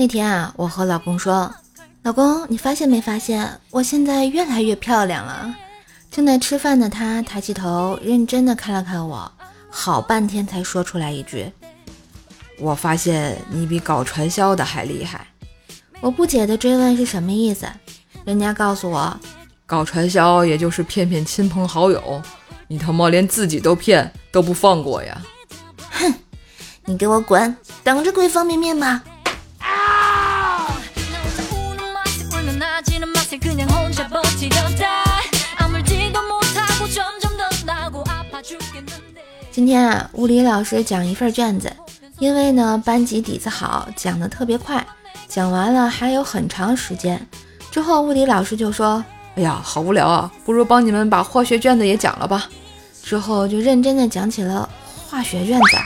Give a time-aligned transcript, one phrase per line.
[0.00, 1.54] 那天啊，我和老公说
[2.04, 5.54] ：“老公，你发现没发现，我现在越来越漂亮了？”
[6.10, 9.30] 正在吃饭的他抬起头，认真的看了看我，
[9.68, 11.52] 好半天才说出来一句
[12.58, 15.26] ：“我发现你比搞传销的还厉害。”
[16.00, 17.66] 我不解的追问是什么意思，
[18.24, 19.14] 人家告诉我
[19.66, 22.22] ：“搞传销也就是骗骗亲朋好友，
[22.68, 25.20] 你他妈连自己都骗都不放过呀！”
[25.92, 26.14] 哼，
[26.86, 29.02] 你给我滚，等着跪方便面吧！
[39.52, 41.72] 今天啊，物理老师讲一份卷子，
[42.20, 44.86] 因为呢班级底子好，讲的特别快，
[45.26, 47.20] 讲完了还有很长时间。
[47.68, 52.48] 之后物理老师就说：“哎呀，好无聊啊，不如帮你们把化学卷子也讲了吧。”
[53.02, 54.68] 之后就认真的讲起了
[55.08, 55.76] 化学卷子。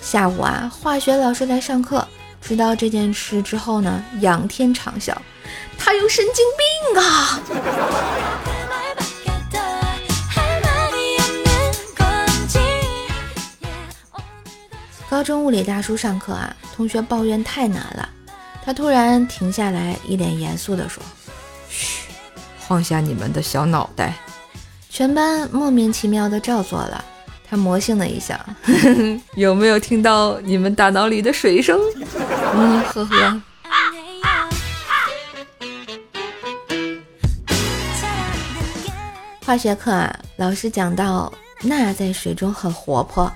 [0.00, 2.06] 下午啊，化学老师来上课，
[2.40, 5.14] 知道这件事之后呢，仰天长啸
[5.76, 6.44] ：“他有神经
[6.94, 7.40] 病啊！”
[15.10, 18.08] 高中物理大叔上课啊，同学抱怨太难了，
[18.64, 21.02] 他突然停下来，一脸严肃地说
[21.68, 22.04] ：“嘘，
[22.60, 24.14] 放下你们的小脑袋。”
[24.88, 27.04] 全班莫名其妙的照做了。
[27.48, 28.38] 他魔性的一笑，
[29.34, 31.76] 有没有听到你们大脑里的水声？
[32.54, 33.42] 嗯，呵呵。
[39.44, 43.28] 化学课啊，老师讲到钠在水中很活泼。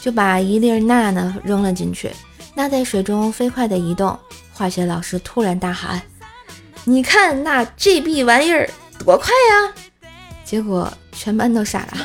[0.00, 2.10] 就把一粒钠呢扔了进去，
[2.54, 4.18] 钠在水中飞快地移动。
[4.52, 6.00] 化学老师突然大喊
[6.84, 8.70] ：“你看那这逼玩意儿
[9.04, 9.74] 多快呀！”
[10.44, 11.98] 结果全班都傻了。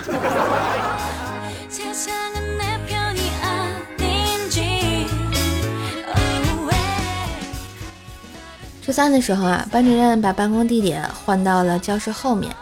[8.83, 12.53] 初三的时候啊，班主任把办公地点换到了教室后面。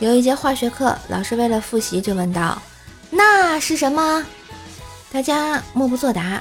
[0.00, 2.60] 有一节化学课，老师为了复习就问道
[3.08, 4.26] ：“钠是什么？”
[5.12, 6.40] 大家默不作答，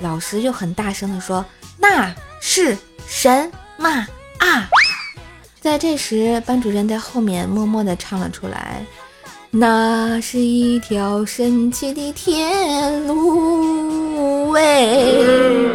[0.00, 1.42] 老师又很大声地说
[1.78, 4.06] ：“那是神马
[4.38, 4.68] 啊！”
[5.62, 8.84] 在这时，班主任在后面默默地唱了出来
[9.50, 15.70] ：“那是一条神奇的天路。”喂！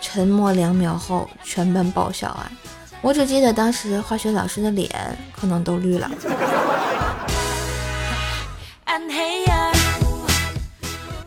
[0.00, 2.50] 沉默两秒后，全班爆笑啊！
[3.02, 4.90] 我只记得当时化学老师的脸
[5.38, 6.10] 可能都绿了。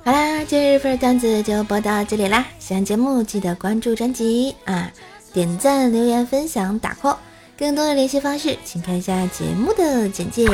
[0.05, 2.45] 好啦，今日份段子就播到这里啦！
[2.57, 4.89] 喜欢节目记得关注专辑啊，
[5.33, 7.17] 点赞、留言、分享、打 call。
[7.57, 10.47] 更多的联系方式，请看一下节目的简介。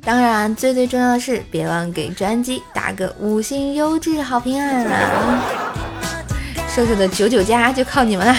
[0.00, 5.44] 当然，最最重要的是，别忘给专辑打个五星优质好评啊！
[6.72, 8.36] 瘦瘦的九九加就靠你们了！